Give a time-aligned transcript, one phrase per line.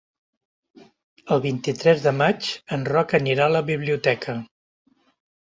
[1.35, 4.37] El vint-i-tres de maig en Roc anirà a la biblioteca.